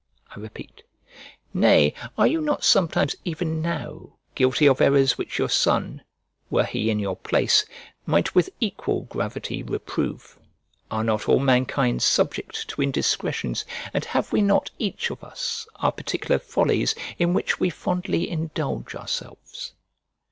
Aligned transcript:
I 0.35 0.39
repeat. 0.39 0.81
Nay, 1.53 1.93
are 2.17 2.25
you 2.25 2.41
not 2.41 2.63
sometimes 2.63 3.15
even 3.23 3.61
now 3.61 4.13
guilty 4.33 4.65
of 4.67 4.81
errors 4.81 5.15
which 5.15 5.37
your 5.37 5.47
son, 5.47 6.01
were 6.49 6.63
he 6.63 6.89
in 6.89 6.97
your 6.97 7.15
place, 7.15 7.67
might 8.07 8.33
with 8.33 8.49
equal 8.59 9.01
gravity 9.01 9.61
reprove? 9.61 10.39
Are 10.89 11.03
not 11.03 11.29
all 11.29 11.37
mankind 11.37 12.01
subject 12.01 12.67
to 12.69 12.81
indiscretions? 12.81 13.63
And 13.93 14.03
have 14.05 14.31
we 14.33 14.41
not 14.41 14.71
each 14.79 15.11
of 15.11 15.23
us 15.23 15.67
our 15.75 15.91
particular 15.91 16.39
follies 16.39 16.95
in 17.19 17.35
which 17.35 17.59
we 17.59 17.69
fondly 17.69 18.27
indulge 18.27 18.95
ourselves?" 18.95 19.73